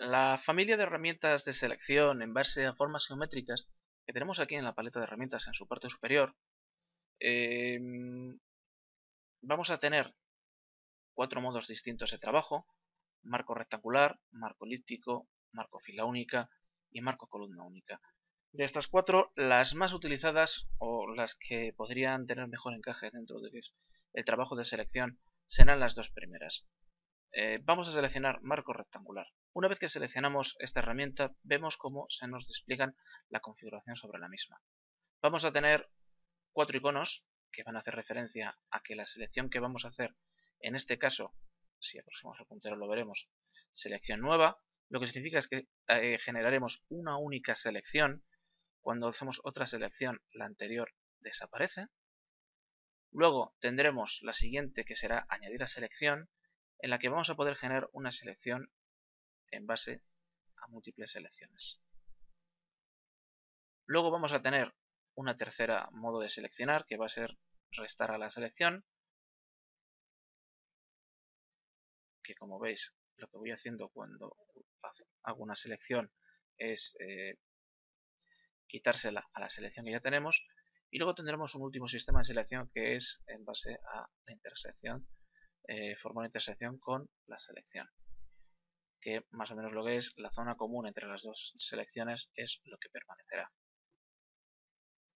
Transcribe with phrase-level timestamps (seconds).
[0.00, 3.68] La familia de herramientas de selección en base a formas geométricas
[4.06, 6.34] que tenemos aquí en la paleta de herramientas en su parte superior,
[7.18, 8.40] em,
[9.42, 10.14] vamos a tener
[11.12, 12.66] cuatro modos distintos de trabajo,
[13.22, 16.48] marco rectangular, marco elíptico, marco fila única
[16.90, 18.00] y marco columna única.
[18.52, 24.24] De estas cuatro, las más utilizadas o las que podrían tener mejor encaje dentro del
[24.24, 26.66] trabajo de selección serán las dos primeras.
[27.32, 29.26] Eh, vamos a seleccionar marco rectangular.
[29.52, 32.96] Una vez que seleccionamos esta herramienta, vemos cómo se nos despliegan
[33.28, 34.62] la configuración sobre la misma.
[35.20, 35.90] Vamos a tener
[36.52, 40.14] cuatro iconos que van a hacer referencia a que la selección que vamos a hacer,
[40.60, 41.34] en este caso,
[41.80, 43.28] si aproximamos el puntero lo veremos,
[43.72, 48.24] selección nueva, lo que significa es que eh, generaremos una única selección.
[48.80, 51.88] Cuando hacemos otra selección, la anterior desaparece.
[53.10, 56.30] Luego tendremos la siguiente que será añadir a selección
[56.78, 58.70] en la que vamos a poder generar una selección
[59.50, 60.02] en base
[60.56, 61.80] a múltiples selecciones.
[63.86, 64.72] Luego vamos a tener
[65.14, 67.36] una tercera modo de seleccionar que va a ser
[67.72, 68.84] restar a la selección
[72.22, 74.36] que como veis lo que voy haciendo cuando
[75.22, 76.10] hago una selección
[76.56, 77.38] es eh,
[78.66, 80.46] quitársela a la selección que ya tenemos
[80.90, 85.06] y luego tendremos un último sistema de selección que es en base a la intersección
[85.68, 87.88] eh, formar intersección con la selección
[89.00, 92.60] que más o menos lo que es la zona común entre las dos selecciones es
[92.64, 93.50] lo que permanecerá.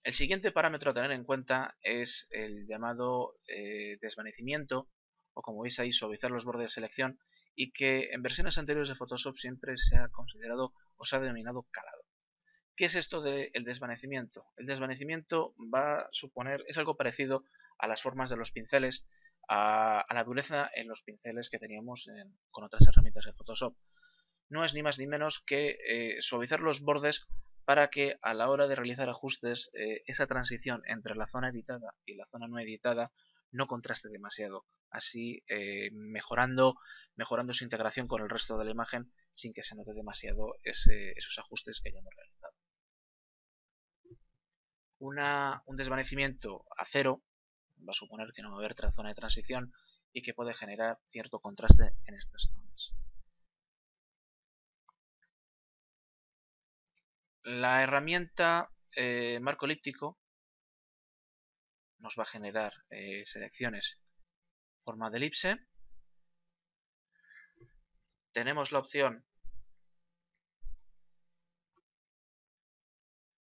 [0.03, 4.89] El siguiente parámetro a tener en cuenta es el llamado eh, desvanecimiento
[5.33, 7.19] o como veis ahí suavizar los bordes de selección
[7.57, 11.67] y que en versiones anteriores de Photoshop siempre se ha considerado o se ha denominado
[11.71, 12.03] calado.
[12.77, 14.47] ¿Qué es esto del desvanecimiento?
[14.57, 17.45] El desvanecimiento va a suponer, es algo parecido
[17.79, 19.07] a las formas de los pinceles
[19.49, 22.09] a, la dureza en los pinceles que teníamos
[22.51, 23.77] con otras herramientas de Photoshop.
[24.49, 27.27] No es ni más ni menos que eh, suavizar los bordes
[27.65, 31.95] para que a la hora de realizar ajustes eh, esa transición entre la zona editada
[32.05, 33.11] y la zona no editada
[33.53, 36.75] no contraste demasiado, así eh, mejorando,
[37.15, 41.39] mejorando su integración con el resto de la imagen sin que se note demasiado esos
[41.39, 42.55] ajustes que hayamos realizado.
[45.67, 47.23] un desvanecimiento a cero
[47.79, 49.73] va a suponer que no va a haber zona de transición
[50.13, 52.95] y que puede generar cierto contraste en estas zonas.
[57.43, 60.19] La herramienta eh, marco elíptico
[61.99, 63.99] nos va a generar eh, selecciones
[64.85, 65.59] forma de elipse.
[68.33, 69.25] Tenemos la opción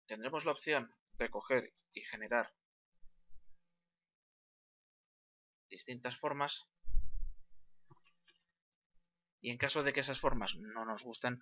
[0.07, 2.53] tendremos la opción de coger y generar
[5.69, 6.67] distintas formas
[9.41, 11.41] y en caso de que esas formas no nos gusten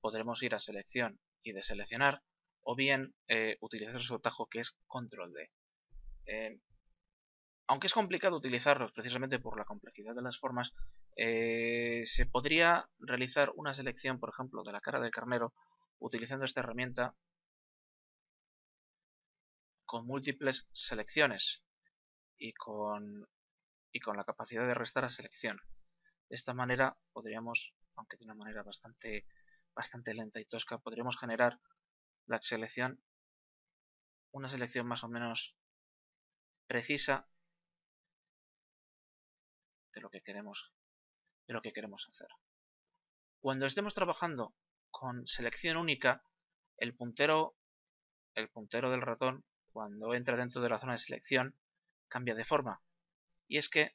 [0.00, 2.22] podremos ir a selección y deseleccionar
[2.62, 5.50] o bien eh, utilizar su atajo que es control D.
[6.26, 6.60] Eh,
[7.68, 10.72] aunque es complicado utilizarlos precisamente por la complejidad de las formas,
[11.16, 15.54] eh, se podría realizar una selección, por ejemplo, de la cara del carnero
[15.98, 17.14] utilizando esta herramienta
[19.84, 21.62] con múltiples selecciones
[22.36, 23.26] y con
[23.96, 25.58] y con la capacidad de restar a selección.
[26.28, 29.26] De esta manera podríamos, aunque de una manera bastante,
[29.74, 31.58] bastante lenta y tosca, podríamos generar
[32.26, 33.02] la selección,
[34.32, 35.56] una selección más o menos
[36.66, 37.26] precisa
[39.94, 40.74] de lo que queremos,
[41.46, 42.28] de lo que queremos hacer.
[43.40, 44.54] Cuando estemos trabajando
[44.90, 46.22] con selección única,
[46.76, 47.56] el puntero,
[48.34, 51.58] el puntero del ratón, cuando entra dentro de la zona de selección,
[52.08, 52.82] cambia de forma
[53.48, 53.94] y es que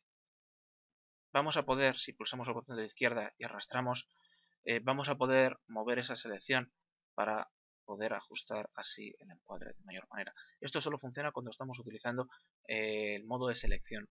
[1.33, 4.07] vamos a poder, si pulsamos el botón de la izquierda y arrastramos,
[4.65, 6.71] eh, vamos a poder mover esa selección
[7.15, 7.49] para
[7.85, 10.33] poder ajustar así el encuadre de mayor manera.
[10.59, 12.29] Esto solo funciona cuando estamos utilizando
[12.67, 14.07] eh, el modo de selección